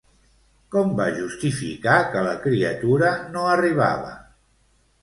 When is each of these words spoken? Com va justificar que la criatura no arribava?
Com 0.75 0.95
va 0.99 1.05
justificar 1.17 1.99
que 2.15 2.25
la 2.29 2.33
criatura 2.47 3.13
no 3.37 3.47
arribava? 3.53 4.15